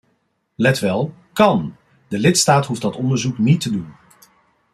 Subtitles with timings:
[0.57, 1.75] Let wel, kán,
[2.07, 3.93] de lidstaat hoeft dat onderzoek niet te doen.